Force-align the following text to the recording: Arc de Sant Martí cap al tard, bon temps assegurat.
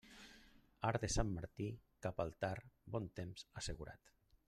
Arc 0.91 1.03
de 1.03 1.09
Sant 1.17 1.29
Martí 1.35 1.69
cap 2.07 2.25
al 2.25 2.33
tard, 2.47 2.75
bon 2.97 3.09
temps 3.21 3.49
assegurat. 3.63 4.15